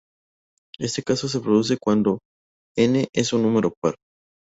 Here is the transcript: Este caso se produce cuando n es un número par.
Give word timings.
Este 0.79 1.03
caso 1.03 1.27
se 1.27 1.39
produce 1.39 1.77
cuando 1.79 2.17
n 2.75 3.07
es 3.13 3.33
un 3.33 3.43
número 3.43 3.71
par. 3.79 3.93